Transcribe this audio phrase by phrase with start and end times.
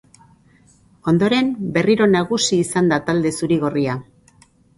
[1.11, 4.01] Ondoren, berriro nagusi izan da talde zuri-gorria.